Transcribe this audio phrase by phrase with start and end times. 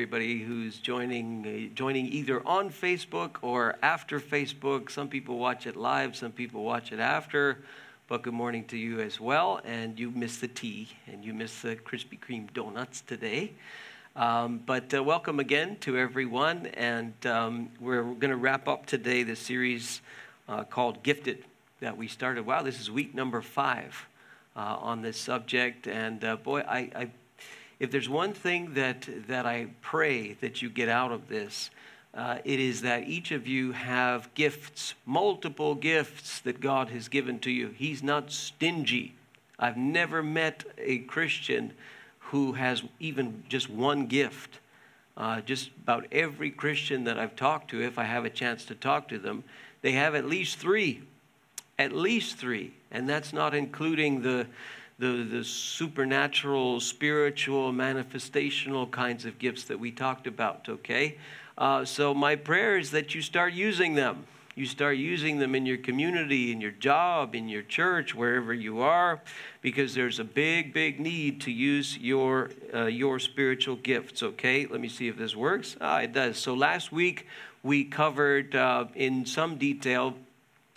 [0.00, 4.90] everybody who's joining uh, joining either on Facebook or after Facebook.
[4.90, 7.58] Some people watch it live, some people watch it after.
[8.08, 9.60] But good morning to you as well.
[9.62, 13.52] And you missed the tea and you missed the Krispy Kreme donuts today.
[14.16, 16.68] Um, but uh, welcome again to everyone.
[16.68, 20.00] And um, we're going to wrap up today the series
[20.48, 21.44] uh, called Gifted
[21.80, 22.46] that we started.
[22.46, 24.06] Wow, this is week number five
[24.56, 25.86] uh, on this subject.
[25.86, 27.10] And uh, boy, I, I
[27.80, 31.70] if there's one thing that, that I pray that you get out of this,
[32.12, 37.38] uh, it is that each of you have gifts, multiple gifts that God has given
[37.40, 37.68] to you.
[37.68, 39.14] He's not stingy.
[39.58, 41.72] I've never met a Christian
[42.18, 44.58] who has even just one gift.
[45.16, 48.74] Uh, just about every Christian that I've talked to, if I have a chance to
[48.74, 49.44] talk to them,
[49.82, 51.02] they have at least three.
[51.78, 52.72] At least three.
[52.90, 54.46] And that's not including the
[55.00, 61.16] the, the supernatural, spiritual, manifestational kinds of gifts that we talked about, okay?
[61.56, 64.26] Uh, so, my prayer is that you start using them.
[64.54, 68.82] You start using them in your community, in your job, in your church, wherever you
[68.82, 69.22] are,
[69.62, 74.66] because there's a big, big need to use your, uh, your spiritual gifts, okay?
[74.66, 75.76] Let me see if this works.
[75.80, 76.36] Ah, it does.
[76.36, 77.26] So, last week
[77.62, 80.14] we covered uh, in some detail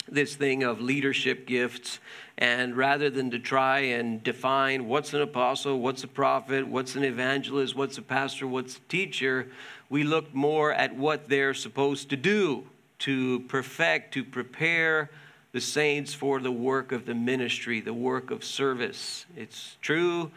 [0.08, 1.98] this thing of leadership gifts.
[2.36, 7.04] And rather than to try and define what's an apostle, what's a prophet, what's an
[7.04, 9.48] evangelist, what's a pastor, what's a teacher,
[9.88, 12.64] we look more at what they're supposed to do
[13.00, 15.10] to perfect, to prepare
[15.52, 19.24] the saints for the work of the ministry, the work of service.
[19.36, 20.32] It's true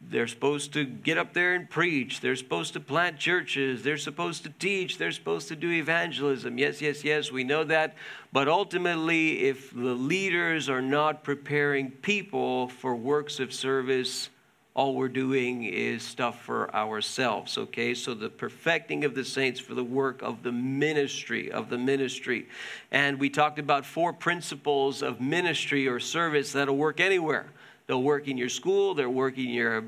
[0.00, 2.20] they're supposed to get up there and preach.
[2.20, 3.82] They're supposed to plant churches.
[3.82, 4.98] They're supposed to teach.
[4.98, 6.58] They're supposed to do evangelism.
[6.58, 7.96] Yes, yes, yes, we know that.
[8.32, 14.30] But ultimately, if the leaders are not preparing people for works of service,
[14.76, 17.94] all we're doing is stuff for ourselves, okay?
[17.94, 22.46] So the perfecting of the saints for the work of the ministry, of the ministry.
[22.90, 27.46] And we talked about four principles of ministry or service that'll work anywhere.
[27.86, 29.84] They'll work in your school, they'll work in your,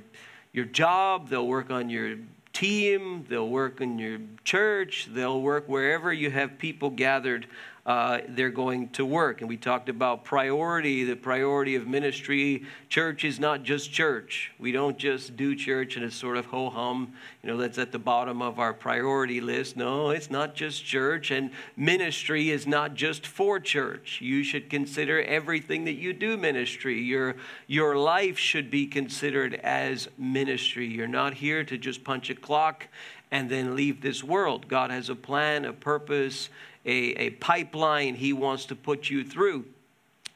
[0.53, 2.17] your job, they'll work on your
[2.53, 7.47] team, they'll work in your church, they'll work wherever you have people gathered
[7.89, 9.41] uh, they're going to work.
[9.41, 12.65] And we talked about priority, the priority of ministry.
[12.91, 14.53] Church is not just church.
[14.59, 17.91] We don't just do church and it's sort of ho hum, you know, that's at
[17.91, 19.75] the bottom of our priority list.
[19.75, 21.31] No, it's not just church.
[21.31, 24.21] And ministry is not just for church.
[24.21, 27.01] You should consider everything that you do ministry.
[27.01, 27.37] Your,
[27.69, 30.87] your life should be considered as ministry.
[30.87, 32.87] You're not here to just punch a clock
[33.31, 34.69] and then leave this world.
[34.69, 36.51] God has a plan, a purpose,
[36.89, 39.67] a, a pipeline He wants to put you through.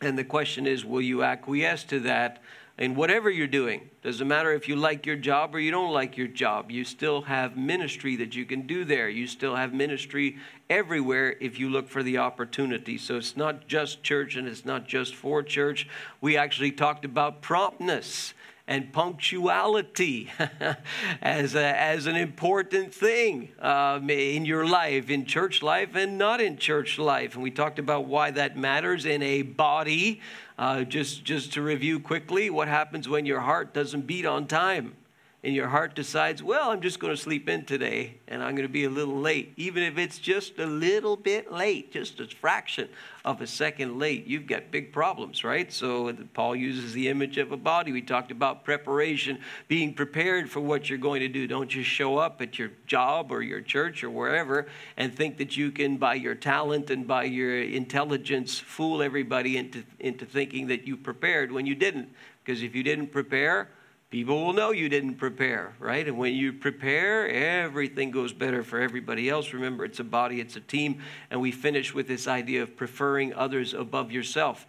[0.03, 2.43] And the question is, will you acquiesce to that
[2.77, 3.89] in whatever you're doing?
[4.03, 6.71] Doesn't matter if you like your job or you don't like your job.
[6.71, 9.09] You still have ministry that you can do there.
[9.09, 10.37] You still have ministry
[10.69, 12.99] everywhere if you look for the opportunity.
[12.99, 15.89] So it's not just church and it's not just for church.
[16.21, 18.35] We actually talked about promptness
[18.73, 20.31] and punctuality
[21.21, 26.41] as, a, as an important thing um, in your life, in church life and not
[26.41, 27.35] in church life.
[27.35, 30.23] And we talked about why that matters in a body.
[30.57, 34.97] Uh, just, just to review quickly, what happens when your heart doesn't beat on time?
[35.45, 38.67] And your heart decides, well, I'm just going to sleep in today and I'm going
[38.67, 42.29] to be a little late, even if it's just a little bit late, just a
[42.29, 42.89] fraction
[43.25, 45.73] of a second late, you've got big problems, right?
[45.73, 47.91] So Paul uses the image of a body.
[47.91, 51.49] We talked about preparation, being prepared for what you're going to do.
[51.49, 55.57] Don't just show up at your job or your church or wherever and think that
[55.57, 60.87] you can, by your talent and by your intelligence, fool everybody into, into thinking that
[60.87, 62.11] you prepared when you didn't.
[62.45, 63.69] Because if you didn't prepare,
[64.13, 66.07] people will know you didn't prepare, right?
[66.07, 69.55] And when you prepare, everything goes better for everybody else.
[69.55, 71.01] Remember, it's a body, it's a team.
[71.31, 74.67] And we finish with this idea of preferring others above yourself.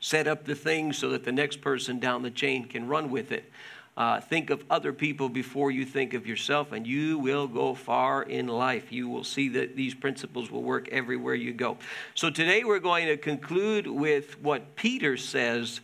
[0.00, 3.32] Set up the thing so that the next person down the chain can run with
[3.32, 3.52] it.
[3.98, 8.22] Uh, think of other people before you think of yourself, and you will go far
[8.22, 8.90] in life.
[8.90, 11.76] You will see that these principles will work everywhere you go.
[12.14, 15.80] So, today we're going to conclude with what Peter says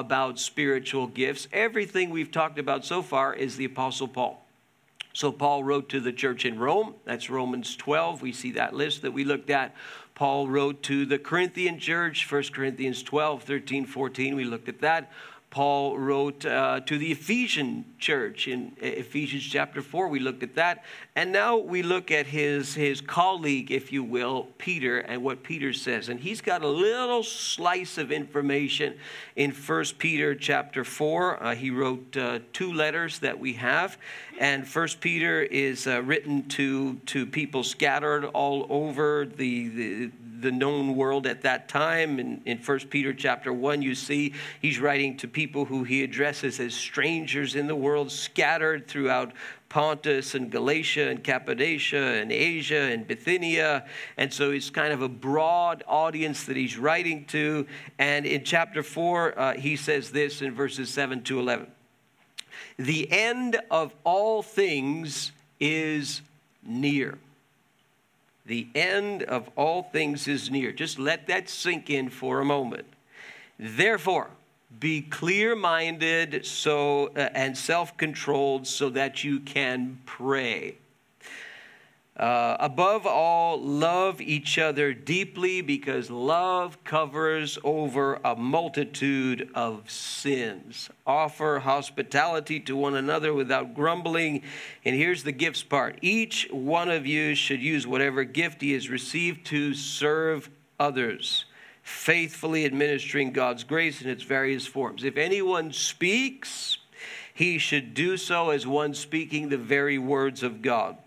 [0.00, 1.48] about spiritual gifts.
[1.52, 4.44] Everything we've talked about so far is the Apostle Paul.
[5.12, 6.94] So, Paul wrote to the church in Rome.
[7.04, 8.22] That's Romans 12.
[8.22, 9.74] We see that list that we looked at.
[10.14, 14.36] Paul wrote to the Corinthian church, 1 Corinthians 12, 13, 14.
[14.36, 15.10] We looked at that.
[15.50, 20.08] Paul wrote uh, to the Ephesian church in Ephesians chapter 4.
[20.08, 20.84] We looked at that.
[21.18, 25.72] And now we look at his, his colleague, if you will, Peter, and what Peter
[25.72, 26.10] says.
[26.10, 28.94] And he's got a little slice of information
[29.34, 31.42] in 1 Peter chapter 4.
[31.42, 33.98] Uh, he wrote uh, two letters that we have.
[34.38, 40.52] and First Peter is uh, written to, to people scattered all over the, the, the
[40.52, 42.20] known world at that time.
[42.20, 46.60] In, in 1 Peter chapter 1, you see he's writing to people who he addresses
[46.60, 49.32] as strangers in the world, scattered throughout
[49.68, 53.84] Pontus and Galatia and Cappadocia and Asia and Bithynia.
[54.16, 57.66] And so it's kind of a broad audience that he's writing to.
[57.98, 61.66] And in chapter 4, uh, he says this in verses 7 to 11
[62.78, 66.22] The end of all things is
[66.62, 67.18] near.
[68.46, 70.72] The end of all things is near.
[70.72, 72.86] Just let that sink in for a moment.
[73.58, 74.30] Therefore,
[74.78, 80.76] be clear minded so, uh, and self controlled so that you can pray.
[82.18, 90.90] Uh, above all, love each other deeply because love covers over a multitude of sins.
[91.06, 94.42] Offer hospitality to one another without grumbling.
[94.84, 98.90] And here's the gifts part each one of you should use whatever gift he has
[98.90, 100.50] received to serve
[100.80, 101.44] others,
[101.88, 105.04] faithfully administering God's grace in its various forms.
[105.04, 106.76] If anyone speaks,
[107.32, 110.98] he should do so as one speaking the very words of God.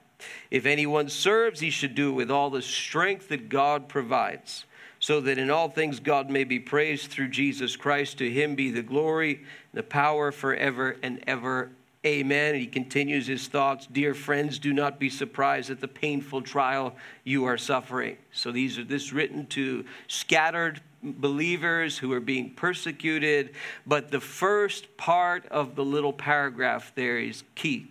[0.50, 4.66] If anyone serves, he should do it with all the strength that God provides,
[5.00, 8.18] so that in all things God may be praised through Jesus Christ.
[8.18, 9.44] To him be the glory,
[9.74, 11.72] the power forever and ever.
[12.06, 12.54] Amen.
[12.54, 16.96] And he continues his thoughts Dear friends, do not be surprised at the painful trial
[17.24, 18.18] you are suffering.
[18.32, 23.52] So these are this written to scattered believers who are being persecuted.
[23.86, 27.88] But the first part of the little paragraph there is key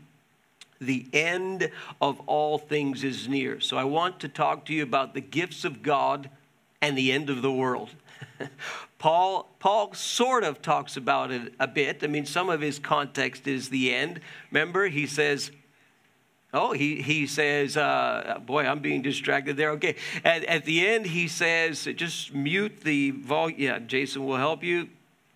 [0.80, 1.70] the end
[2.00, 3.60] of all things is near.
[3.60, 6.30] So I want to talk to you about the gifts of God
[6.80, 7.90] and the end of the world.
[8.98, 12.02] Paul, Paul sort of talks about it a bit.
[12.02, 14.20] I mean, some of his context is the end.
[14.50, 15.50] Remember, he says,
[16.52, 19.70] Oh, he, he says, uh, boy, I'm being distracted there.
[19.72, 19.94] Okay.
[20.24, 23.60] At, at the end, he says, just mute the volume.
[23.60, 24.88] Yeah, Jason will help you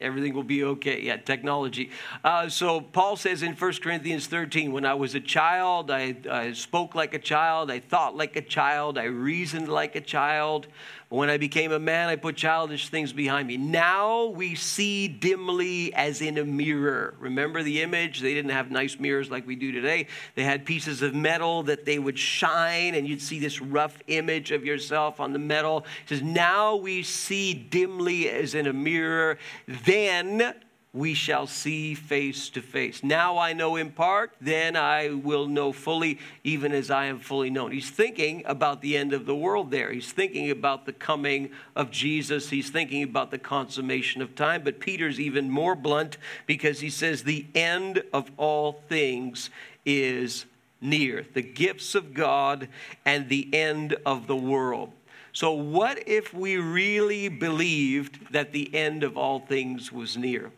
[0.04, 1.00] everything will be okay.
[1.00, 1.90] Yeah, technology.
[2.22, 6.52] Uh, so Paul says in 1 Corinthians 13, when I was a child, I, I
[6.52, 10.66] spoke like a child, I thought like a child, I reasoned like a child.
[11.08, 13.56] When I became a man, I put childish things behind me.
[13.56, 17.14] Now we see dimly as in a mirror.
[17.18, 18.20] Remember the image?
[18.20, 20.06] They didn't have nice mirrors like we do today.
[20.34, 24.50] They had pieces of metal that they would shine, and you'd see this rough image
[24.50, 25.84] of yourself on the metal.
[26.04, 29.38] It says, Now we see dimly as in a mirror.
[29.66, 30.54] Then
[30.94, 33.02] we shall see face to face.
[33.02, 37.50] Now I know in part, then I will know fully, even as I am fully
[37.50, 37.72] known.
[37.72, 39.90] He's thinking about the end of the world there.
[39.90, 42.50] He's thinking about the coming of Jesus.
[42.50, 44.62] He's thinking about the consummation of time.
[44.62, 49.50] But Peter's even more blunt because he says, The end of all things
[49.84, 50.46] is
[50.80, 51.26] near.
[51.34, 52.68] The gifts of God
[53.04, 54.92] and the end of the world.
[55.32, 60.52] So, what if we really believed that the end of all things was near?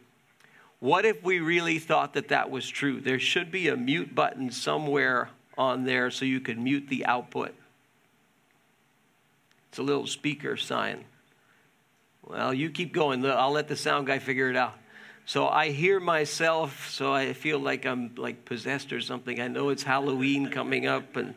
[0.80, 3.00] What if we really thought that that was true?
[3.00, 7.54] There should be a mute button somewhere on there so you could mute the output.
[9.70, 11.04] It's a little speaker sign.
[12.26, 13.24] Well, you keep going.
[13.24, 14.74] I'll let the sound guy figure it out.
[15.24, 19.40] So I hear myself, so I feel like I'm like possessed or something.
[19.40, 21.34] I know it's Halloween coming up, and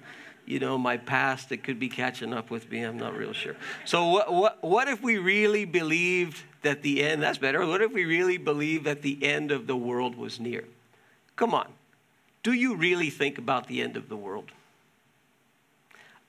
[0.50, 2.82] you know my past that could be catching up with me.
[2.82, 3.56] I'm not real sure.
[3.86, 7.66] So what what what if we really believed that the end, that's better.
[7.66, 10.66] What if we really believe that the end of the world was near?
[11.36, 11.68] Come on.
[12.42, 14.52] Do you really think about the end of the world?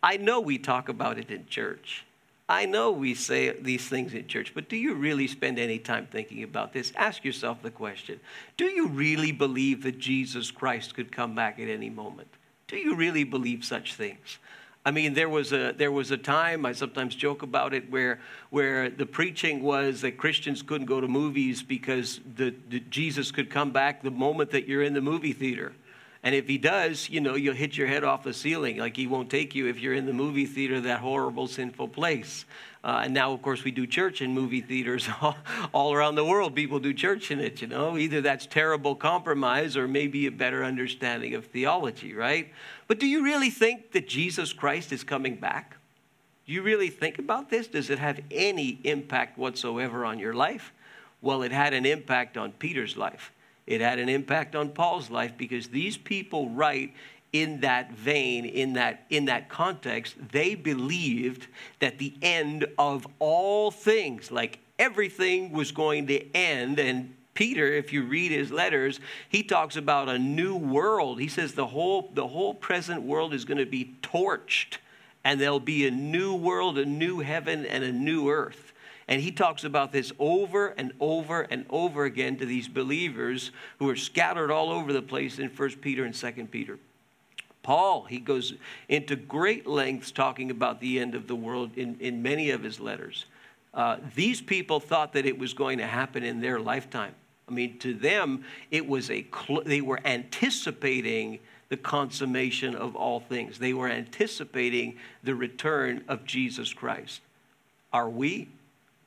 [0.03, 2.05] I know we talk about it in church.
[2.49, 6.09] I know we say these things in church, but do you really spend any time
[6.11, 6.93] thinking about this?
[6.97, 8.21] Ask yourself the question
[8.57, 12.29] Do you really believe that Jesus Christ could come back at any moment?
[12.71, 14.39] Do you really believe such things?
[14.87, 18.21] I mean, there was a there was a time I sometimes joke about it where
[18.51, 23.51] where the preaching was that Christians couldn't go to movies because the, the Jesus could
[23.51, 25.73] come back the moment that you're in the movie theater.
[26.23, 28.77] And if he does, you know, you'll hit your head off the ceiling.
[28.77, 32.45] Like he won't take you if you're in the movie theater, that horrible, sinful place.
[32.83, 35.37] Uh, and now, of course, we do church in movie theaters all,
[35.73, 36.55] all around the world.
[36.55, 37.99] People do church in it, you know.
[37.99, 42.51] Either that's terrible compromise or maybe a better understanding of theology, right?
[42.87, 45.77] But do you really think that Jesus Christ is coming back?
[46.47, 47.69] Do you really think about this?
[47.69, 50.73] Does it have any impact whatsoever on your life?
[51.21, 53.31] Well, it had an impact on Peter's life.
[53.67, 56.95] It had an impact on Paul's life because these people write
[57.33, 61.47] in that vein, in that, in that context, they believed
[61.79, 67.93] that the end of all things, like everything was going to end and Peter, if
[67.93, 71.19] you read his letters, he talks about a new world.
[71.21, 74.77] He says the whole, the whole present world is going to be torched,
[75.25, 78.75] and there'll be a new world, a new heaven, and a new earth.
[79.09, 83.89] And he talks about this over and over and over again to these believers who
[83.89, 86.79] are scattered all over the place in 1 Peter and 2 Peter.
[87.63, 88.55] Paul, he goes
[88.89, 92.81] into great lengths talking about the end of the world in, in many of his
[92.81, 93.27] letters.
[93.73, 97.15] Uh, these people thought that it was going to happen in their lifetime.
[97.49, 101.39] I mean, to them, it was a cl- they were anticipating
[101.69, 103.59] the consummation of all things.
[103.59, 107.21] They were anticipating the return of Jesus Christ.
[107.93, 108.49] Are we?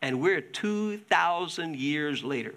[0.01, 2.55] And we're 2,000 years later.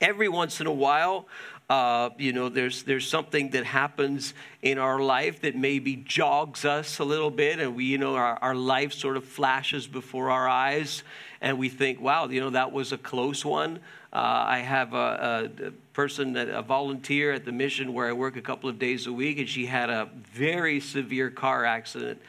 [0.00, 1.26] Every once in a while,
[1.68, 7.00] uh, you know, there's, there's something that happens in our life that maybe jogs us
[7.00, 10.48] a little bit, and we, you know, our, our life sort of flashes before our
[10.48, 11.02] eyes,
[11.40, 13.80] and we think, wow, you know, that was a close one.
[14.12, 18.42] Uh, I have a, a, person, a volunteer at the mission where I work a
[18.42, 22.20] couple of days a week, and she had a very severe car accident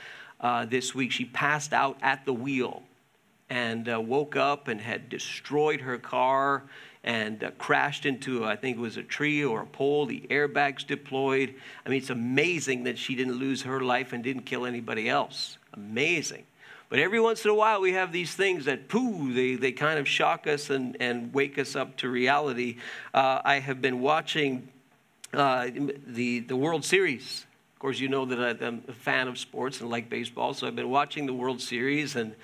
[0.41, 1.11] uh, this week.
[1.11, 2.81] She passed out at the wheel
[3.49, 6.63] and uh, woke up and had destroyed her car
[7.07, 10.05] and uh, crashed into, I think it was a tree or a pole.
[10.05, 11.55] The airbags deployed.
[11.85, 15.57] I mean, it's amazing that she didn't lose her life and didn't kill anybody else.
[15.73, 16.43] Amazing.
[16.89, 19.99] But every once in a while, we have these things that, pooh, they, they kind
[19.99, 22.75] of shock us and, and wake us up to reality.
[23.13, 24.67] Uh, I have been watching
[25.33, 25.69] uh,
[26.07, 27.45] the, the World Series.
[27.75, 30.75] Of course, you know that I'm a fan of sports and like baseball, so I've
[30.75, 32.35] been watching the World Series and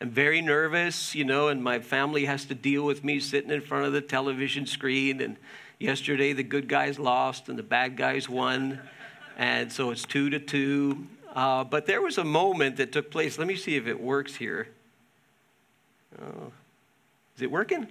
[0.00, 3.60] I'm very nervous, you know, and my family has to deal with me sitting in
[3.60, 5.20] front of the television screen.
[5.20, 5.36] And
[5.78, 8.80] yesterday, the good guys lost and the bad guys won.
[9.36, 11.06] And so it's two to two.
[11.34, 13.38] Uh, but there was a moment that took place.
[13.38, 14.68] Let me see if it works here.
[16.20, 16.50] Oh,
[17.36, 17.86] is it working?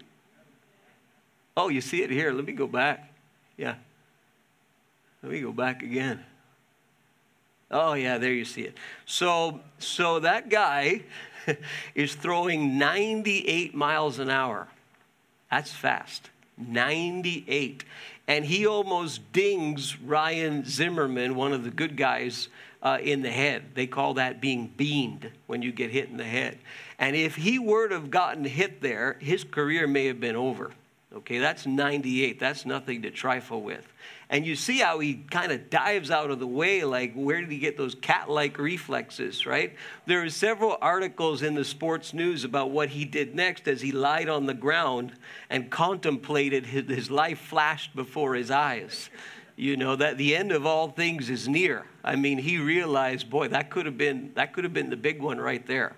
[1.56, 2.32] Oh, you see it here.
[2.32, 3.14] Let me go back.
[3.56, 3.76] Yeah.
[5.22, 6.24] Let me go back again.
[7.72, 8.76] Oh yeah, there you see it.
[9.06, 11.04] So so that guy
[11.96, 14.68] is throwing 98 miles an hour.
[15.52, 16.30] That's fast.
[16.58, 17.84] 98.
[18.28, 22.50] And he almost dings Ryan Zimmerman, one of the good guys,
[22.82, 23.64] uh, in the head.
[23.74, 26.58] They call that being beamed when you get hit in the head.
[26.98, 30.72] And if he were to have gotten hit there, his career may have been over.
[31.14, 32.40] Okay, that's 98.
[32.40, 33.88] That's nothing to trifle with.
[34.32, 37.52] And you see how he kind of dives out of the way, like where did
[37.52, 39.74] he get those cat like reflexes, right?
[40.06, 43.92] There are several articles in the sports news about what he did next as he
[43.92, 45.14] lied on the ground
[45.50, 49.10] and contemplated his, his life flashed before his eyes.
[49.56, 51.86] You know, that the end of all things is near.
[52.04, 55.22] I mean, he realized, boy, that could have been that could have been the big
[55.22, 55.96] one right there.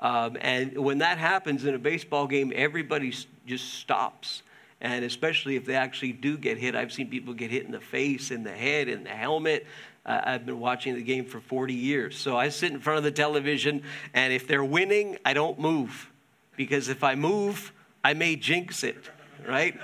[0.00, 3.14] Um, and when that happens in a baseball game, everybody
[3.46, 4.42] just stops
[4.84, 6.76] and especially if they actually do get hit.
[6.76, 9.66] I've seen people get hit in the face, in the head, in the helmet.
[10.04, 12.18] Uh, I've been watching the game for 40 years.
[12.18, 16.10] So I sit in front of the television, and if they're winning, I don't move.
[16.54, 17.72] Because if I move,
[18.04, 19.08] I may jinx it,
[19.48, 19.80] right?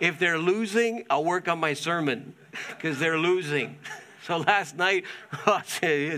[0.00, 2.34] If they're losing, I'll work on my sermon
[2.68, 3.78] because they're losing.
[4.26, 5.04] So last night,
[5.46, 5.62] I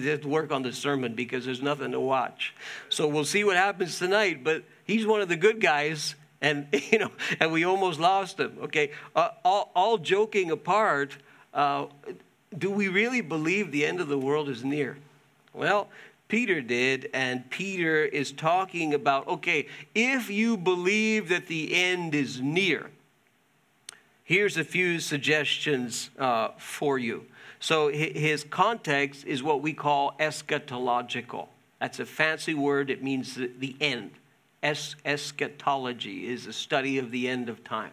[0.02, 2.52] just work on the sermon because there's nothing to watch.
[2.88, 4.42] So we'll see what happens tonight.
[4.42, 8.56] But he's one of the good guys, and you know, and we almost lost them.
[8.62, 11.16] Okay, uh, all, all, joking apart,
[11.54, 11.86] uh,
[12.56, 14.96] do we really believe the end of the world is near?
[15.52, 15.88] Well,
[16.28, 22.40] Peter did, and Peter is talking about okay, if you believe that the end is
[22.40, 22.90] near,
[24.24, 27.24] here's a few suggestions uh, for you.
[27.60, 31.48] So his context is what we call eschatological.
[31.80, 32.88] That's a fancy word.
[32.88, 34.12] It means the end.
[34.62, 37.92] Es- eschatology is a study of the end of time.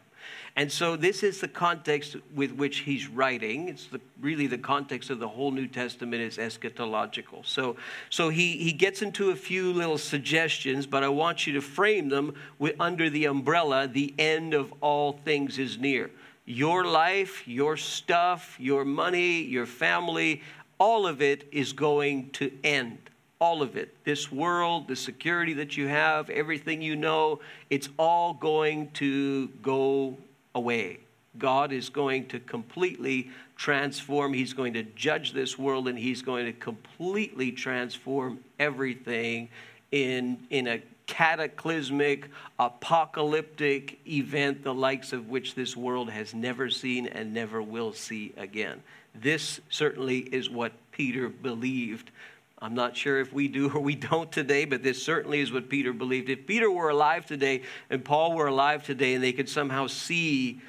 [0.56, 3.68] And so this is the context with which he's writing.
[3.68, 7.46] It's the, really the context of the whole New Testament is eschatological.
[7.46, 7.76] So,
[8.10, 12.08] so he, he gets into a few little suggestions, but I want you to frame
[12.08, 16.10] them with, under the umbrella the end of all things is near.
[16.46, 20.42] Your life, your stuff, your money, your family,
[20.80, 23.96] all of it is going to end all of it.
[24.04, 27.40] This world, the security that you have, everything you know,
[27.70, 30.18] it's all going to go
[30.54, 31.00] away.
[31.38, 34.34] God is going to completely transform.
[34.34, 39.50] He's going to judge this world and he's going to completely transform everything
[39.92, 47.08] in, in a cataclysmic, apocalyptic event, the likes of which this world has never seen
[47.08, 48.82] and never will see again.
[49.14, 52.12] This certainly is what Peter believed
[52.60, 55.70] I'm not sure if we do or we don't today, but this certainly is what
[55.70, 56.30] Peter believed.
[56.30, 60.62] If Peter were alive today and Paul were alive today and they could somehow see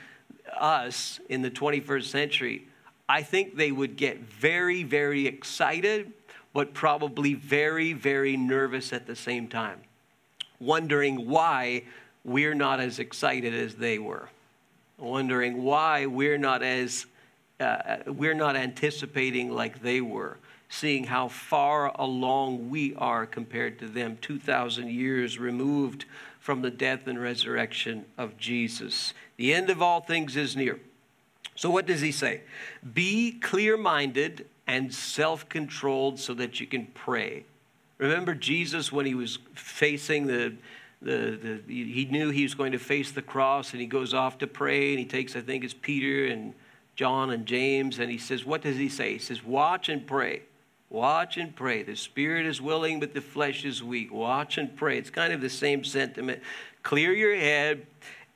[0.59, 2.67] us in the 21st century,
[3.09, 6.13] I think they would get very, very excited,
[6.53, 9.81] but probably very, very nervous at the same time,
[10.59, 11.85] wondering why
[12.25, 14.29] we're not as excited as they were,
[14.99, 17.07] wondering why we're not as
[17.61, 20.37] uh, we're not anticipating like they were,
[20.69, 26.05] seeing how far along we are compared to them, 2,000 years removed
[26.41, 29.15] from the death and resurrection of Jesus.
[29.37, 30.79] The end of all things is near.
[31.55, 32.43] So, what does he say?
[32.95, 37.45] Be clear minded and self controlled so that you can pray.
[37.99, 40.55] Remember Jesus when he was facing the,
[41.01, 44.39] the, the, he knew he was going to face the cross and he goes off
[44.39, 46.53] to pray and he takes, I think it's Peter and
[46.95, 49.13] John and James, and he says, What does he say?
[49.15, 50.43] He says, Watch and pray.
[50.89, 51.83] Watch and pray.
[51.83, 54.13] The spirit is willing, but the flesh is weak.
[54.13, 54.99] Watch and pray.
[54.99, 56.41] It's kind of the same sentiment.
[56.83, 57.87] Clear your head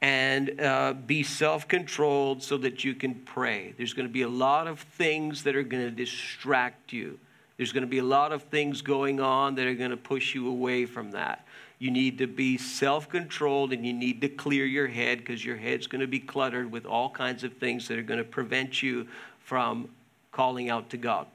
[0.00, 3.75] and uh, be self controlled so that you can pray.
[3.76, 7.19] There's going to be a lot of things that are going to distract you.
[7.57, 10.35] There's going to be a lot of things going on that are going to push
[10.35, 11.47] you away from that.
[11.78, 15.57] You need to be self controlled and you need to clear your head because your
[15.57, 18.83] head's going to be cluttered with all kinds of things that are going to prevent
[18.83, 19.07] you
[19.40, 19.88] from
[20.33, 21.26] calling out to God.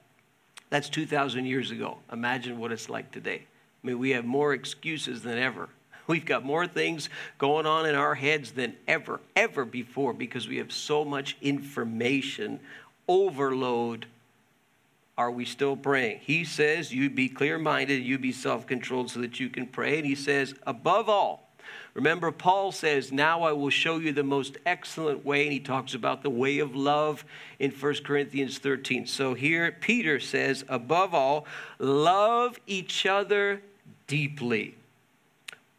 [0.75, 2.00] That's 2,000 years ago.
[2.12, 3.44] Imagine what it's like today.
[3.82, 5.70] I mean, we have more excuses than ever.
[6.08, 10.58] We've got more things going on in our heads than ever, ever before because we
[10.58, 12.60] have so much information
[13.08, 14.08] overload
[15.17, 16.20] are we still praying?
[16.24, 20.00] He says, You be clear minded, you be self controlled so that you can pray.
[20.00, 21.45] And he says, Above all,
[21.96, 25.44] remember, Paul says, Now I will show you the most excellent way.
[25.44, 27.25] And he talks about the way of love
[27.58, 29.08] in 1 Corinthians 13.
[29.08, 31.48] So here, Peter says, Above all,
[31.80, 33.62] love each other
[34.06, 34.75] deeply.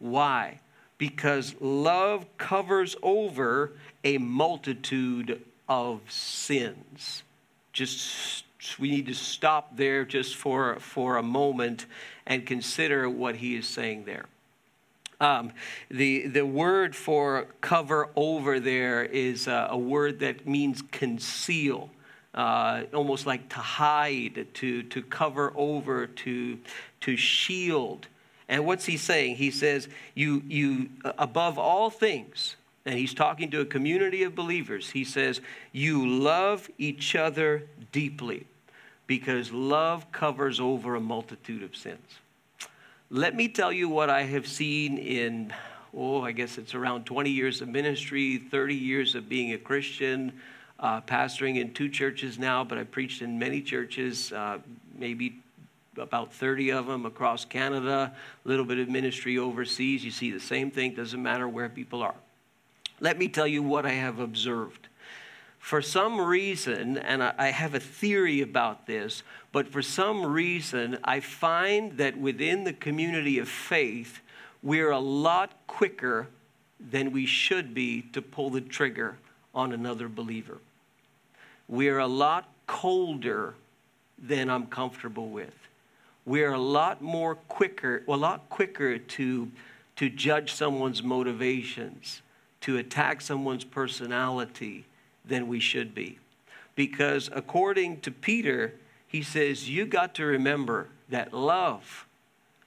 [0.00, 0.60] Why?
[0.98, 7.22] Because love covers over a multitude of sins.
[7.72, 8.44] Just
[8.78, 11.86] we need to stop there just for, for a moment
[12.26, 14.26] and consider what he is saying there.
[15.20, 15.52] Um,
[15.90, 21.90] the, the word for cover over there is a, a word that means conceal,
[22.34, 26.58] uh, almost like to hide, to, to cover over, to,
[27.00, 28.08] to shield.
[28.48, 29.36] And what's he saying?
[29.36, 34.90] He says, you, you, above all things, and he's talking to a community of believers,
[34.90, 35.40] he says,
[35.72, 38.46] You love each other deeply
[39.06, 42.20] because love covers over a multitude of sins.
[43.10, 45.54] Let me tell you what I have seen in,
[45.96, 50.32] oh, I guess it's around 20 years of ministry, 30 years of being a Christian,
[50.80, 54.58] uh, pastoring in two churches now, but I preached in many churches, uh,
[54.98, 55.40] maybe
[55.96, 58.12] about 30 of them across Canada,
[58.44, 60.04] a little bit of ministry overseas.
[60.04, 62.16] You see the same thing, doesn't matter where people are.
[62.98, 64.88] Let me tell you what I have observed
[65.66, 71.18] for some reason, and I have a theory about this, but for some reason, I
[71.18, 74.20] find that within the community of faith,
[74.62, 76.28] we're a lot quicker
[76.78, 79.16] than we should be to pull the trigger
[79.56, 80.58] on another believer.
[81.66, 83.54] We're a lot colder
[84.20, 85.56] than I'm comfortable with.
[86.24, 89.50] We're a lot more quicker, a lot quicker to,
[89.96, 92.22] to judge someone's motivations,
[92.60, 94.84] to attack someone's personality
[95.26, 96.18] than we should be.
[96.74, 98.74] Because according to Peter,
[99.06, 102.06] he says, You got to remember that love,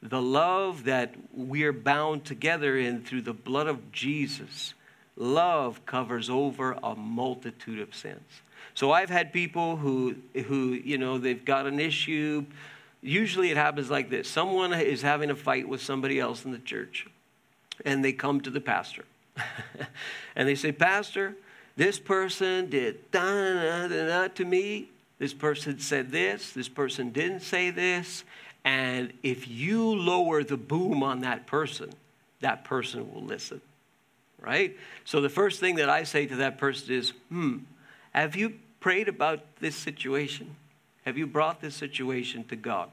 [0.01, 4.73] the love that we're bound together in through the blood of Jesus,
[5.15, 8.41] love covers over a multitude of sins.
[8.73, 10.15] So I've had people who,
[10.47, 12.45] who you know, they've got an issue.
[13.01, 16.59] Usually it happens like this someone is having a fight with somebody else in the
[16.59, 17.05] church,
[17.85, 19.05] and they come to the pastor.
[20.35, 21.35] and they say, Pastor,
[21.79, 24.89] this person did da, da, da, to me.
[25.17, 26.51] This person said this.
[26.51, 28.25] This person didn't say this.
[28.65, 31.89] And if you lower the boom on that person,
[32.41, 33.61] that person will listen.
[34.41, 34.75] Right?
[35.05, 37.59] So the first thing that I say to that person is, hmm,
[38.11, 40.57] have you prayed about this situation?
[41.05, 42.89] Have you brought this situation to God?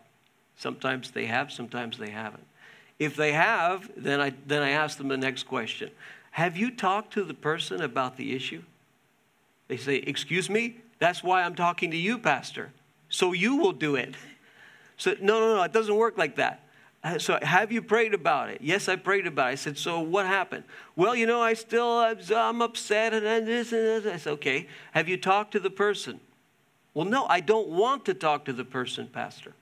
[0.56, 2.46] Sometimes they have, sometimes they haven't.
[3.00, 5.90] If they have, then I, then I ask them the next question
[6.30, 8.62] Have you talked to the person about the issue?
[9.68, 10.78] They say, Excuse me?
[10.98, 12.72] That's why I'm talking to you, Pastor.
[13.08, 14.14] So you will do it.
[14.96, 16.62] So, no, no, no, it doesn't work like that.
[17.04, 18.60] Uh, so, have you prayed about it?
[18.62, 19.52] Yes, I prayed about it.
[19.52, 20.64] I said, So what happened?
[20.96, 21.98] Well, you know, I still,
[22.34, 24.06] I'm upset and this and this.
[24.06, 26.20] I said, Okay, have you talked to the person?
[26.94, 29.52] Well, no, I don't want to talk to the person, Pastor.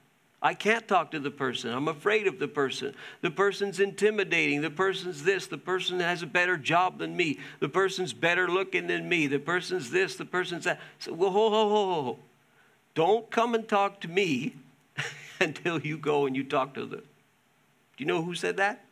[0.44, 1.72] I can't talk to the person.
[1.72, 2.94] I'm afraid of the person.
[3.22, 4.60] The person's intimidating.
[4.60, 5.46] The person's this.
[5.46, 7.38] The person has a better job than me.
[7.60, 9.26] The person's better looking than me.
[9.26, 10.16] The person's this.
[10.16, 10.80] The person's that.
[10.98, 12.18] So, whoa, ho, ho, ho, ho.
[12.94, 14.54] Don't come and talk to me
[15.40, 17.00] until you go and you talk to them.
[17.96, 18.84] Do you know who said that?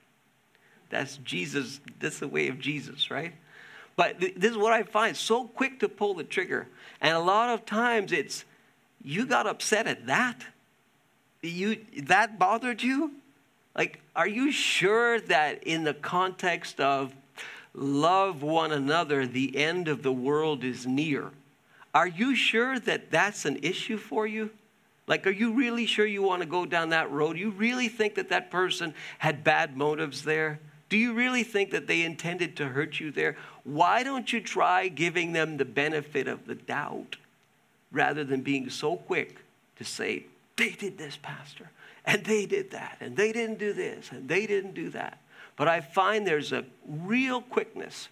[0.88, 1.82] That's Jesus.
[2.00, 3.34] That's the way of Jesus, right?
[3.94, 6.68] But th- this is what I find so quick to pull the trigger.
[7.02, 8.46] And a lot of times it's,
[9.04, 10.46] you got upset at that
[11.42, 13.12] you that bothered you?
[13.76, 17.14] Like, are you sure that in the context of
[17.74, 21.30] love one another, the end of the world is near?
[21.94, 24.50] Are you sure that that's an issue for you?
[25.06, 27.36] Like, are you really sure you want to go down that road?
[27.36, 30.60] You really think that that person had bad motives there?
[30.88, 33.36] Do you really think that they intended to hurt you there?
[33.64, 37.16] Why don't you try giving them the benefit of the doubt
[37.90, 39.38] rather than being so quick
[39.76, 40.26] to say,
[40.62, 41.70] they did this, Pastor,
[42.04, 45.18] and they did that, and they didn't do this, and they didn't do that.
[45.56, 48.08] But I find there's a real quickness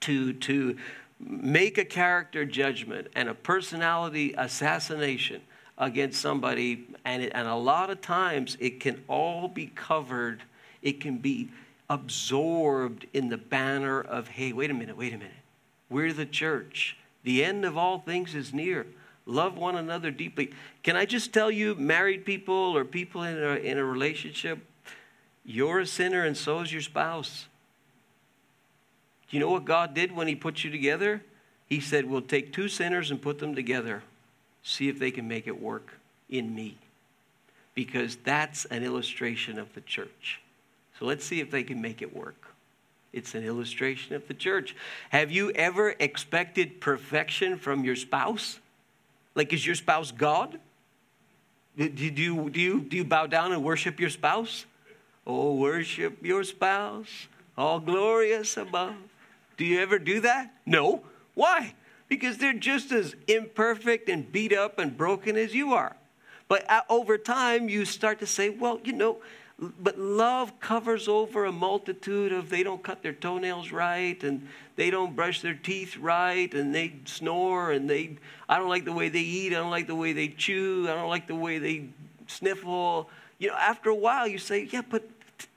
[0.00, 0.76] to, to
[1.20, 5.42] make a character judgment and a personality assassination
[5.76, 10.42] against somebody, and, it, and a lot of times it can all be covered,
[10.80, 11.50] it can be
[11.90, 15.32] absorbed in the banner of, hey, wait a minute, wait a minute.
[15.90, 16.96] We're the church.
[17.24, 18.86] The end of all things is near
[19.28, 20.50] love one another deeply.
[20.82, 24.58] Can I just tell you, married people or people in a, in a relationship,
[25.44, 27.46] you're a sinner and so is your spouse.
[29.30, 31.22] Do you know what God did when He put you together?
[31.68, 34.02] He said, We'll take two sinners and put them together,
[34.62, 35.98] see if they can make it work
[36.30, 36.78] in me.
[37.74, 40.40] Because that's an illustration of the church.
[40.98, 42.48] So let's see if they can make it work.
[43.12, 44.74] It's an illustration of the church.
[45.10, 48.58] Have you ever expected perfection from your spouse?
[49.38, 50.58] Like, is your spouse God?
[51.76, 54.66] Do you, do, you, do you bow down and worship your spouse?
[55.24, 58.96] Oh, worship your spouse, all glorious above.
[59.56, 60.52] Do you ever do that?
[60.66, 61.04] No.
[61.34, 61.74] Why?
[62.08, 65.94] Because they're just as imperfect and beat up and broken as you are.
[66.48, 69.18] But over time, you start to say, well, you know,
[69.60, 74.90] but love covers over a multitude of they don't cut their toenails right and they
[74.90, 78.16] don't brush their teeth right and they snore and they
[78.48, 80.94] I don't like the way they eat, I don't like the way they chew, I
[80.94, 81.88] don't like the way they
[82.28, 83.10] sniffle.
[83.38, 85.02] You know, after a while you say, "Yeah, but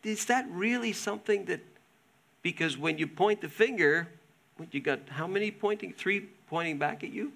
[0.04, 1.62] is that really something that
[2.42, 4.08] because when you point the finger,
[4.72, 5.94] you got how many pointing?
[5.94, 7.32] Three pointing back at you?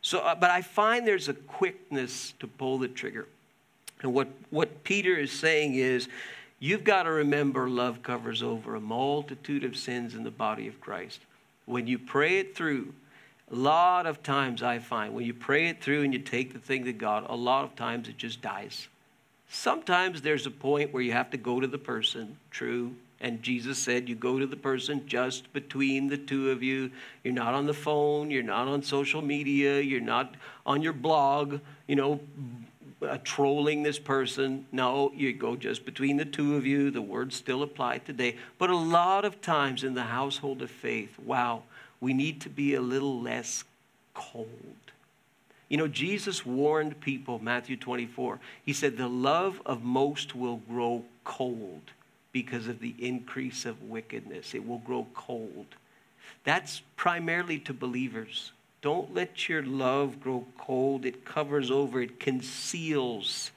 [0.00, 3.26] So, uh, but I find there's a quickness to pull the trigger.
[4.02, 6.08] And what, what Peter is saying is,
[6.58, 10.80] you've got to remember love covers over a multitude of sins in the body of
[10.80, 11.20] Christ.
[11.64, 12.92] When you pray it through,
[13.50, 16.58] a lot of times I find when you pray it through and you take the
[16.58, 18.88] thing to God, a lot of times it just dies.
[19.48, 22.94] Sometimes there's a point where you have to go to the person, true.
[23.20, 26.90] And Jesus said, You go to the person just between the two of you.
[27.24, 28.30] You're not on the phone.
[28.30, 29.80] You're not on social media.
[29.80, 30.34] You're not
[30.66, 32.20] on your blog, you know,
[33.02, 34.66] uh, trolling this person.
[34.72, 36.90] No, you go just between the two of you.
[36.90, 38.36] The words still apply today.
[38.58, 41.62] But a lot of times in the household of faith, wow,
[42.00, 43.64] we need to be a little less
[44.14, 44.46] cold.
[45.68, 48.38] You know, Jesus warned people, Matthew 24.
[48.64, 51.82] He said, The love of most will grow cold
[52.32, 54.54] because of the increase of wickedness.
[54.54, 55.66] It will grow cold.
[56.44, 58.52] That's primarily to believers.
[58.86, 61.04] Don't let your love grow cold.
[61.04, 63.50] It covers over, it conceals,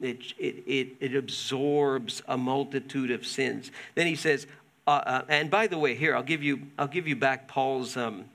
[0.00, 3.72] it, it, it, it absorbs a multitude of sins.
[3.96, 4.46] Then he says,
[4.86, 7.96] uh, uh, and by the way, here, I'll give you, I'll give you back Paul's,
[7.96, 8.26] um,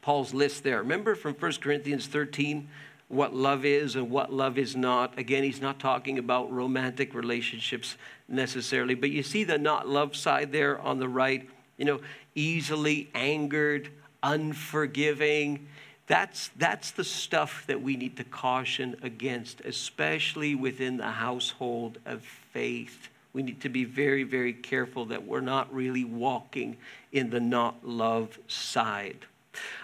[0.00, 0.78] Paul's list there.
[0.78, 2.66] Remember from 1 Corinthians 13
[3.06, 5.16] what love is and what love is not.
[5.16, 7.96] Again, he's not talking about romantic relationships
[8.26, 11.48] necessarily, but you see the not love side there on the right.
[11.78, 12.00] You know,
[12.34, 13.90] easily angered,
[14.22, 15.66] unforgiving.
[16.06, 22.22] That's, that's the stuff that we need to caution against, especially within the household of
[22.22, 23.08] faith.
[23.32, 26.76] We need to be very, very careful that we're not really walking
[27.12, 29.26] in the not love side.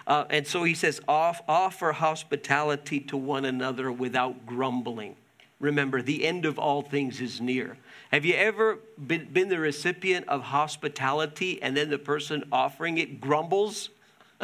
[0.05, 5.15] Uh, and so he says, Off, offer hospitality to one another without grumbling.
[5.59, 7.77] Remember, the end of all things is near.
[8.11, 13.19] Have you ever been, been the recipient of hospitality and then the person offering it
[13.19, 13.89] grumbles?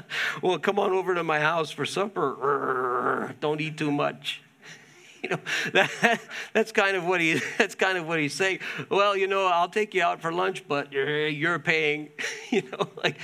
[0.42, 3.34] well, come on over to my house for supper.
[3.40, 4.42] Don't eat too much.
[5.24, 5.40] You know,
[5.74, 6.22] that,
[6.54, 8.60] that's kind of what he that's kind of what he's saying.
[8.92, 12.10] Well, you know, I'll take you out for lunch, but you're, you're paying.
[12.52, 13.18] You know, like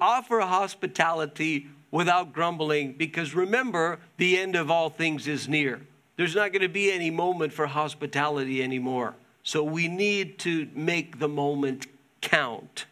[0.00, 5.82] offer hospitality without grumbling, because remember, the end of all things is near.
[6.16, 9.14] There's not going to be any moment for hospitality anymore.
[9.42, 11.86] So we need to make the moment
[12.20, 12.86] count.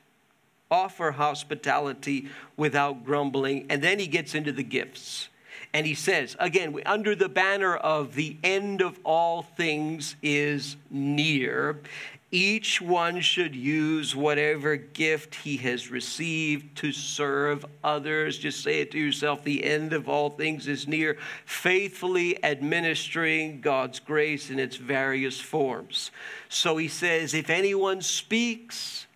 [0.70, 3.66] Offer hospitality without grumbling.
[3.68, 5.28] And then he gets into the gifts.
[5.72, 11.80] And he says, again, under the banner of the end of all things is near,
[12.33, 18.38] each one should use whatever gift he has received to serve others.
[18.38, 23.98] Just say it to yourself the end of all things is near, faithfully administering God's
[23.98, 26.12] grace in its various forms.
[26.48, 29.06] So he says, if anyone speaks,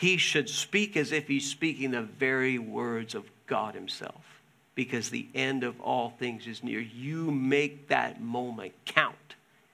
[0.00, 4.40] he should speak as if he's speaking the very words of God himself,
[4.74, 6.80] because the end of all things is near.
[6.80, 9.16] You make that moment count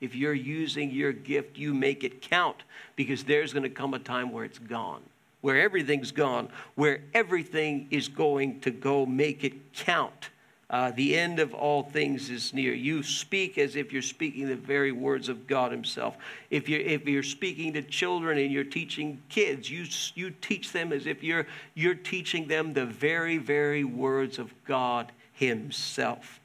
[0.00, 2.56] if you're using your gift, you make it count
[2.96, 5.02] because there's going to come a time where it's gone,
[5.40, 9.06] where everything's gone, where everything is going to go.
[9.06, 10.30] Make it count.
[10.68, 12.74] Uh, the end of all things is near.
[12.74, 16.16] You speak as if you're speaking the very words of God Himself.
[16.50, 20.92] If you're, if you're speaking to children and you're teaching kids, you, you teach them
[20.92, 26.40] as if you're, you're teaching them the very, very words of God Himself.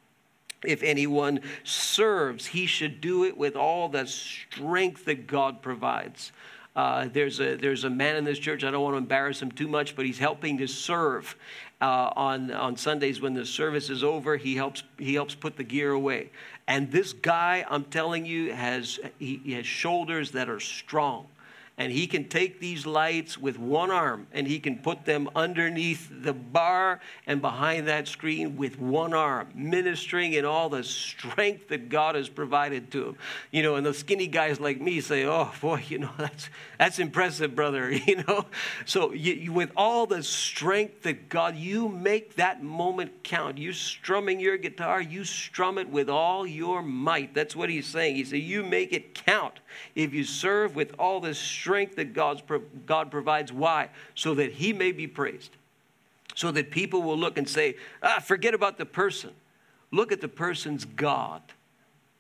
[0.64, 6.32] If anyone serves, he should do it with all the strength that God provides.
[6.76, 9.52] Uh, there's, a, there's a man in this church, I don't want to embarrass him
[9.52, 11.36] too much, but he's helping to serve
[11.82, 14.38] uh, on, on Sundays when the service is over.
[14.38, 16.30] He helps, he helps put the gear away.
[16.68, 21.28] And this guy, I'm telling you, has, he, he has shoulders that are strong
[21.78, 26.10] and he can take these lights with one arm and he can put them underneath
[26.12, 31.90] the bar and behind that screen with one arm, ministering in all the strength that
[31.90, 33.16] God has provided to him.
[33.52, 37.00] You know, and the skinny guys like me say, "Oh boy, you know that's that's
[37.00, 38.46] impressive, brother." You know,
[38.86, 43.58] so you, you, with all the strength that God, you make that moment count.
[43.58, 47.34] You strumming your guitar, you strum it with all your might.
[47.34, 48.16] That's what he's saying.
[48.16, 49.60] He said, "You make it count
[49.96, 52.42] if you serve with all the strength." that God's,
[52.86, 53.52] God provides.
[53.52, 53.90] Why?
[54.16, 55.52] So that He may be praised.
[56.36, 59.32] So that people will look and say, ah, forget about the person.
[59.92, 61.42] Look at the person's God.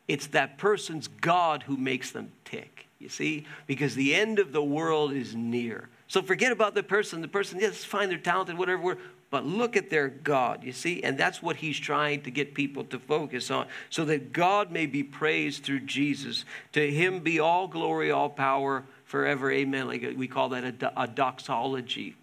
[0.07, 3.45] It's that person's God who makes them tick, you see?
[3.67, 5.87] Because the end of the world is near.
[6.07, 7.21] So forget about the person.
[7.21, 8.97] The person, yes, fine, they're talented, whatever
[9.31, 11.01] but look at their God, you see?
[11.01, 14.85] And that's what he's trying to get people to focus on, so that God may
[14.85, 16.45] be praised through Jesus.
[16.73, 19.51] To him be all glory, all power forever.
[19.51, 19.87] Amen.
[19.87, 22.15] Like we call that a, a doxology.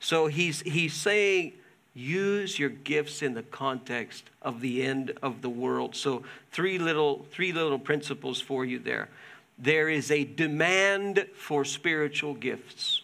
[0.00, 1.52] So he's, he's saying,
[1.94, 5.94] use your gifts in the context of the end of the world.
[5.94, 9.08] So three little, three little principles for you there.
[9.58, 13.02] There is a demand for spiritual gifts.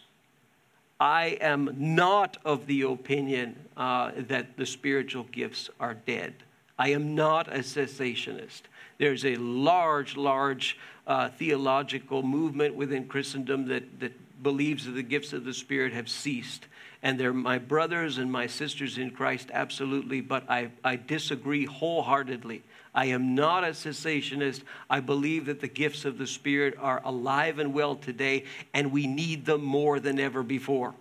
[1.03, 6.33] I am not of the opinion uh, that the spiritual gifts are dead.
[6.79, 8.63] I am not a cessationist.
[8.99, 15.33] There's a large, large uh, theological movement within Christendom that, that believes that the gifts
[15.33, 16.67] of the Spirit have ceased.
[17.03, 22.63] And they're my brothers and my sisters in Christ, absolutely, but I, I disagree wholeheartedly.
[22.95, 24.63] I am not a cessationist.
[24.89, 29.07] I believe that the gifts of the Spirit are alive and well today, and we
[29.07, 30.95] need them more than ever before.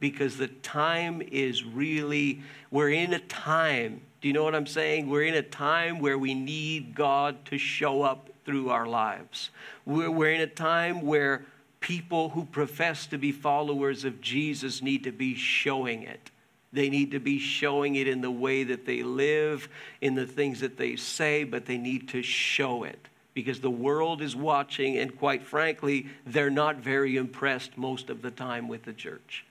[0.00, 5.08] Because the time is really, we're in a time, do you know what I'm saying?
[5.08, 9.50] We're in a time where we need God to show up through our lives.
[9.84, 11.44] We're, we're in a time where
[11.80, 16.30] people who profess to be followers of Jesus need to be showing it.
[16.72, 19.68] They need to be showing it in the way that they live,
[20.00, 24.20] in the things that they say, but they need to show it because the world
[24.20, 28.92] is watching, and quite frankly, they're not very impressed most of the time with the
[28.92, 29.44] church.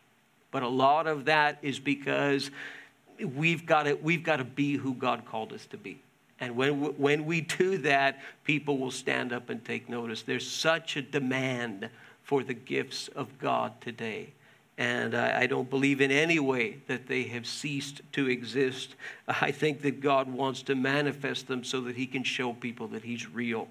[0.51, 2.51] But a lot of that is because
[3.23, 6.01] we've got to, we've got to be who God called us to be.
[6.41, 10.21] And when, when we do that, people will stand up and take notice.
[10.21, 11.89] There's such a demand
[12.27, 14.27] for the gifts of God today.
[14.77, 18.95] And I, I don't believe in any way that they have ceased to exist.
[19.29, 23.03] I think that God wants to manifest them so that He can show people that
[23.03, 23.69] He's real.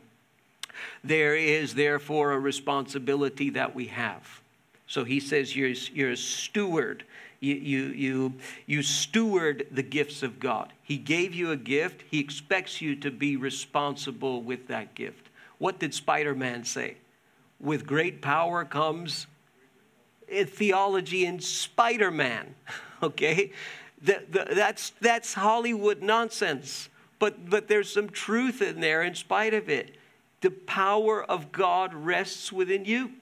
[1.05, 4.41] There is therefore a responsibility that we have.
[4.87, 7.05] So He says you're, you're a steward.
[7.41, 10.73] You, you, you, you steward the gifts of God.
[10.83, 15.29] He gave you a gift, He expects you to be responsible with that gift.
[15.59, 16.97] What did Spider Man say?
[17.59, 19.27] With great power comes
[20.29, 22.55] theology in Spider Man,
[23.03, 23.53] okay?
[24.03, 26.89] The, the, that's, that's Hollywood nonsense,
[27.19, 29.97] but, but there's some truth in there in spite of it.
[30.43, 33.13] The power of God rests within you,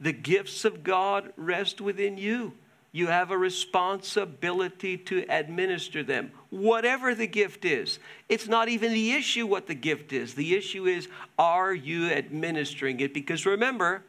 [0.00, 2.54] the gifts of God rest within you.
[2.94, 7.98] You have a responsibility to administer them, whatever the gift is.
[8.28, 10.34] It's not even the issue what the gift is.
[10.34, 13.12] The issue is, are you administering it?
[13.12, 14.04] Because remember,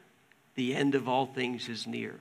[0.54, 2.20] the end of all things is near.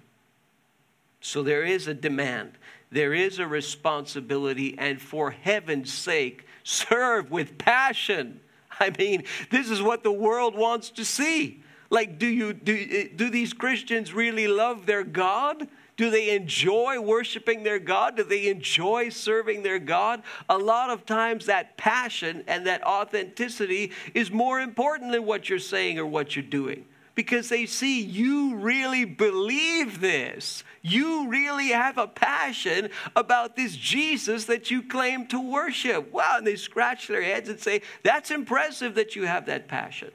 [1.20, 2.52] So there is a demand,
[2.90, 8.40] there is a responsibility, and for heaven's sake, serve with passion.
[8.80, 11.62] I mean, this is what the world wants to see.
[11.90, 15.68] Like, do, you, do, eh, do these Christians really love their God?
[15.96, 18.16] Do they enjoy worshiping their God?
[18.16, 20.22] Do they enjoy serving their God?
[20.48, 25.58] A lot of times, that passion and that authenticity is more important than what you're
[25.58, 30.64] saying or what you're doing because they see you really believe this.
[30.82, 36.12] You really have a passion about this Jesus that you claim to worship.
[36.12, 40.10] Wow, and they scratch their heads and say, That's impressive that you have that passion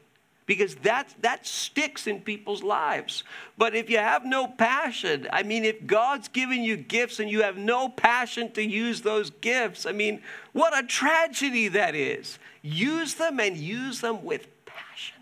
[0.49, 3.23] because that, that sticks in people's lives.
[3.55, 7.43] But if you have no passion, I mean, if God's given you gifts and you
[7.43, 12.39] have no passion to use those gifts, I mean, what a tragedy that is.
[12.63, 15.17] Use them and use them with passion.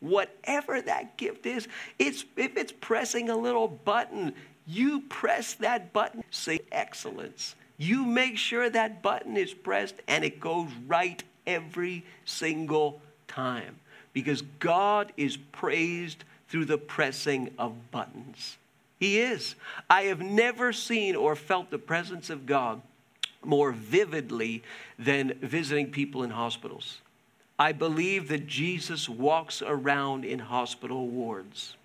[0.00, 1.68] Whatever that gift is,
[2.00, 4.34] it's, if it's pressing a little button,
[4.66, 7.54] you press that button, say excellence.
[7.78, 13.76] You make sure that button is pressed and it goes right every single time
[14.12, 18.58] because God is praised through the pressing of buttons.
[18.98, 19.54] He is.
[19.90, 22.82] I have never seen or felt the presence of God
[23.44, 24.62] more vividly
[24.98, 27.00] than visiting people in hospitals.
[27.58, 31.76] I believe that Jesus walks around in hospital wards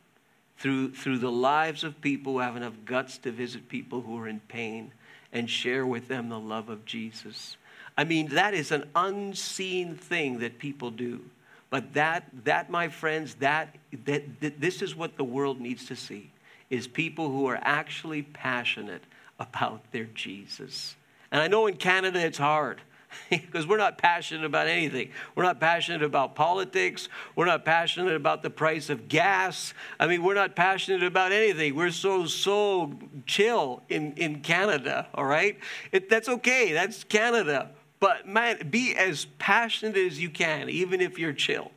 [0.57, 4.27] through, through the lives of people who have enough guts to visit people who are
[4.27, 4.91] in pain
[5.31, 7.57] and share with them the love of Jesus.
[7.97, 11.21] I mean, that is an unseen thing that people do.
[11.69, 13.75] But that, that my friends, that,
[14.05, 16.31] that, that this is what the world needs to see,
[16.69, 19.03] is people who are actually passionate
[19.39, 20.95] about their Jesus.
[21.31, 22.81] And I know in Canada it's hard
[23.29, 25.11] because we're not passionate about anything.
[25.35, 27.09] We're not passionate about politics.
[27.35, 29.73] We're not passionate about the price of gas.
[29.99, 31.75] I mean, we're not passionate about anything.
[31.75, 35.57] We're so, so chill in, in Canada, all right?
[35.91, 36.71] It, that's okay.
[36.71, 37.71] That's Canada.
[37.99, 41.71] But man, be as passionate as you can, even if you're chill.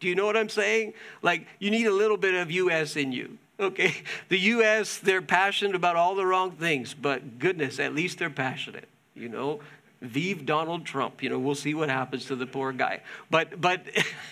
[0.00, 0.94] Do you know what I'm saying?
[1.22, 3.38] Like, you need a little bit of US in you.
[3.58, 3.94] Okay?
[4.28, 8.88] The US, they're passionate about all the wrong things, but goodness, at least they're passionate.
[9.14, 9.60] You know,
[10.00, 11.22] Vive Donald Trump.
[11.22, 13.00] You know, we'll see what happens to the poor guy.
[13.30, 13.86] But but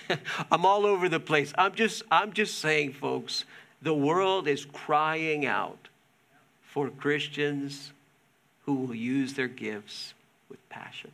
[0.50, 1.52] I'm all over the place.
[1.56, 3.44] I'm just I'm just saying, folks,
[3.80, 5.88] the world is crying out
[6.62, 7.92] for Christians
[8.64, 10.14] who will use their gifts
[10.48, 11.12] with passion.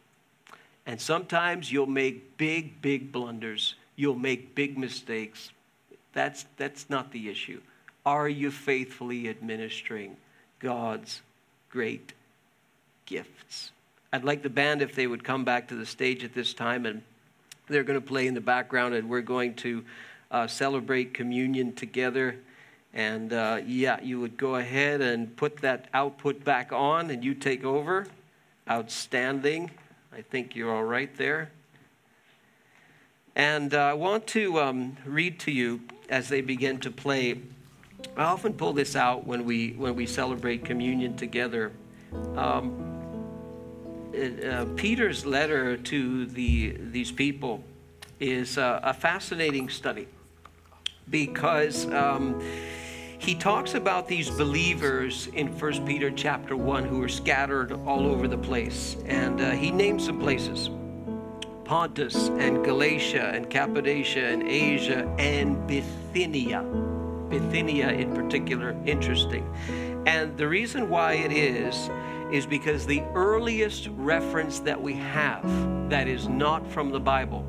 [0.87, 3.75] And sometimes you'll make big, big blunders.
[3.96, 5.51] You'll make big mistakes.
[6.12, 7.61] That's, that's not the issue.
[8.05, 10.16] Are you faithfully administering
[10.61, 11.22] God's
[11.70, 12.12] great
[13.05, 13.72] gifts?
[14.12, 16.87] I'd like the band if they would come back to the stage at this time
[16.87, 17.03] and
[17.66, 19.85] they're going to play in the background and we're going to
[20.31, 22.37] uh, celebrate communion together.
[22.94, 27.35] And uh, yeah, you would go ahead and put that output back on and you
[27.35, 28.07] take over.
[28.70, 29.70] Outstanding.
[30.12, 31.51] I think you're all right there.
[33.35, 37.40] And uh, I want to um, read to you as they begin to play.
[38.16, 41.73] I often pull this out when we when we celebrate communion together.
[42.37, 42.83] Um,
[44.14, 47.62] uh, Peter's letter to the these people
[48.19, 50.09] is uh, a fascinating study
[51.11, 51.87] because.
[51.92, 52.42] Um,
[53.27, 58.29] he talks about these believers in 1 Peter chapter 1 who are scattered all over
[58.29, 58.97] the place.
[59.07, 60.71] And uh, he names some places
[61.65, 66.62] Pontus and Galatia and Cappadocia and Asia and Bithynia.
[67.29, 69.45] Bithynia, in particular, interesting.
[70.07, 71.91] And the reason why it is,
[72.33, 75.43] is because the earliest reference that we have
[75.91, 77.45] that is not from the Bible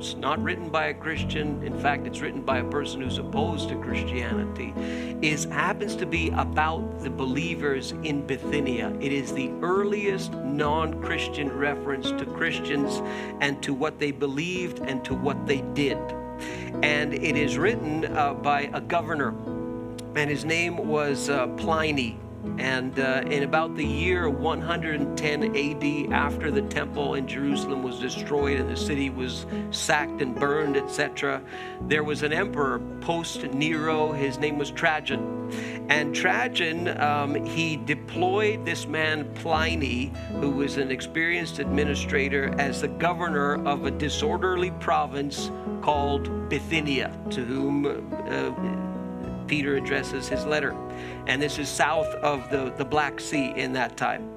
[0.00, 1.62] it's not written by a Christian.
[1.62, 4.72] In fact, it's written by a person who's opposed to Christianity.
[5.20, 8.96] Is happens to be about the believers in Bithynia.
[8.98, 13.02] It is the earliest non-Christian reference to Christians
[13.42, 15.98] and to what they believed and to what they did.
[16.82, 19.34] And it is written uh, by a governor,
[20.16, 22.18] and his name was uh, Pliny.
[22.58, 28.60] And uh, in about the year 110 AD, after the temple in Jerusalem was destroyed
[28.60, 31.42] and the city was sacked and burned, etc.,
[31.82, 34.12] there was an emperor post Nero.
[34.12, 35.40] His name was Trajan.
[35.88, 42.88] And Trajan, um, he deployed this man Pliny, who was an experienced administrator, as the
[42.88, 45.50] governor of a disorderly province
[45.82, 48.79] called Bithynia, to whom uh,
[49.50, 50.76] Peter addresses his letter.
[51.26, 54.30] And this is south of the, the Black Sea in that time.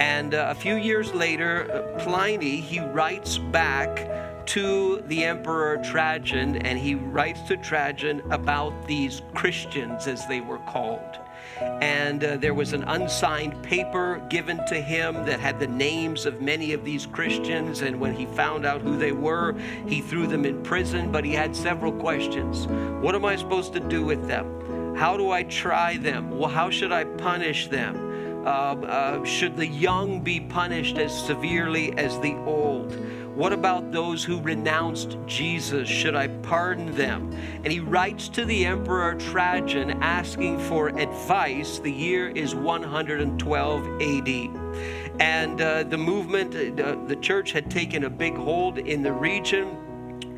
[0.00, 6.56] And uh, a few years later, uh, Pliny, he writes back to the Emperor Trajan,
[6.66, 11.20] and he writes to Trajan about these Christians, as they were called.
[11.60, 16.40] And uh, there was an unsigned paper given to him that had the names of
[16.40, 17.82] many of these Christians.
[17.82, 19.54] And when he found out who they were,
[19.86, 21.10] he threw them in prison.
[21.10, 22.66] But he had several questions
[23.02, 24.94] What am I supposed to do with them?
[24.96, 26.38] How do I try them?
[26.38, 28.06] Well, how should I punish them?
[28.46, 32.96] Uh, uh, should the young be punished as severely as the old?
[33.36, 35.86] What about those who renounced Jesus?
[35.86, 37.30] Should I pardon them?
[37.64, 41.78] And he writes to the Emperor Trajan asking for advice.
[41.78, 45.20] The year is 112 AD.
[45.20, 49.85] And uh, the movement, uh, the church had taken a big hold in the region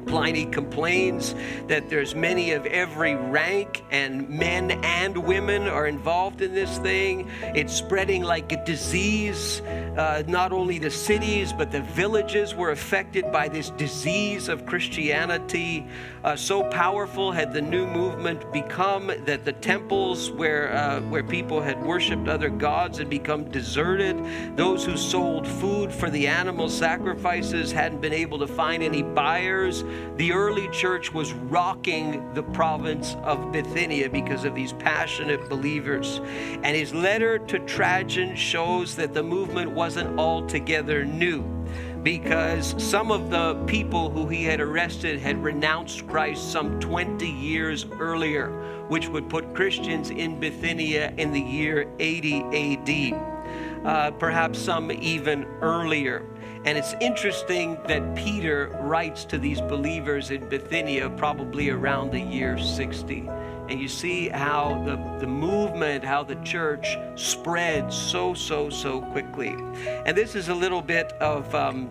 [0.09, 1.35] Pliny complains
[1.67, 7.31] that there's many of every rank, and men and women are involved in this thing.
[7.43, 9.61] It's spreading like a disease.
[9.61, 15.87] Uh, not only the cities, but the villages were affected by this disease of Christianity.
[16.25, 21.61] Uh, so powerful had the new movement become that the temples where, uh, where people
[21.61, 24.17] had worshiped other gods had become deserted.
[24.57, 29.85] Those who sold food for the animal sacrifices hadn't been able to find any buyers
[30.17, 36.21] the early church was rocking the province of Bithynia because of these passionate believers.
[36.63, 41.45] And his letter to Trajan shows that the movement wasn't altogether new
[42.03, 47.87] because some of the people who he had arrested had renounced Christ some 20 years
[47.99, 48.51] earlier,
[48.89, 52.43] which would put Christians in Bithynia in the year 80
[53.13, 53.39] AD.
[53.85, 56.25] Uh, perhaps some even earlier.
[56.65, 62.59] And it's interesting that Peter writes to these believers in Bithynia probably around the year
[62.59, 63.29] 60.
[63.69, 69.55] And you see how the, the movement, how the church spread so, so, so quickly.
[70.07, 71.91] And this is a little bit of, um,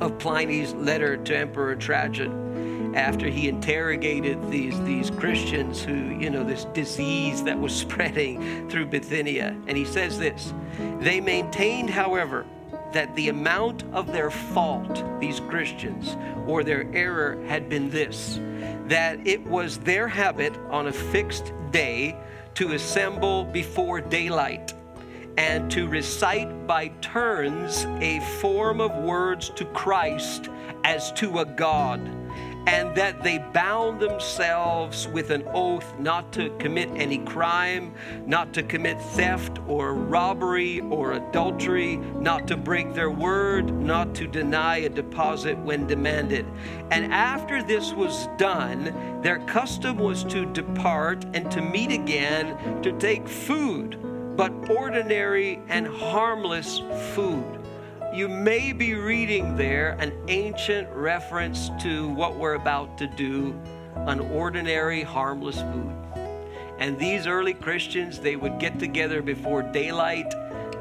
[0.00, 6.42] of Pliny's letter to Emperor Trajan after he interrogated these, these Christians who, you know,
[6.42, 9.56] this disease that was spreading through Bithynia.
[9.66, 10.52] And he says this
[11.00, 12.46] They maintained, however,
[12.92, 16.16] that the amount of their fault, these Christians,
[16.46, 18.40] or their error had been this
[18.86, 22.16] that it was their habit on a fixed day
[22.54, 24.74] to assemble before daylight
[25.38, 30.48] and to recite by turns a form of words to Christ
[30.82, 32.00] as to a God
[32.66, 37.94] and that they bound themselves with an oath not to commit any crime,
[38.26, 44.26] not to commit theft or robbery or adultery, not to break their word, not to
[44.26, 46.46] deny a deposit when demanded.
[46.90, 52.92] And after this was done, their custom was to depart and to meet again to
[52.98, 53.98] take food,
[54.36, 56.80] but ordinary and harmless
[57.14, 57.59] food
[58.12, 63.58] you may be reading there an ancient reference to what we're about to do
[64.06, 65.92] an ordinary, harmless food.
[66.78, 70.32] And these early Christians, they would get together before daylight.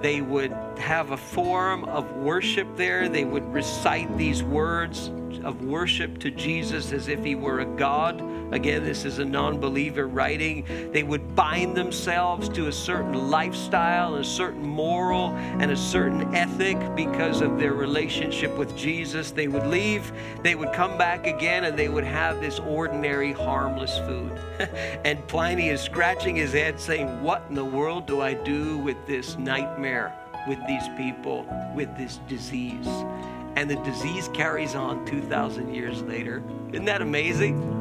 [0.02, 3.10] They would have a form of worship there.
[3.10, 5.12] They would recite these words
[5.44, 8.24] of worship to Jesus as if he were a God.
[8.52, 10.66] Again, this is a non believer writing.
[10.92, 16.78] They would bind themselves to a certain lifestyle, a certain moral, and a certain ethic
[16.96, 19.32] because of their relationship with Jesus.
[19.32, 20.12] They would leave,
[20.42, 24.32] they would come back again, and they would have this ordinary, harmless food.
[25.06, 28.98] and Pliny is scratching his head saying, What in the world do I do with
[29.06, 30.14] this nightmare,
[30.48, 32.88] with these people, with this disease?
[33.60, 36.42] And the disease carries on 2,000 years later.
[36.72, 37.80] Isn't that amazing?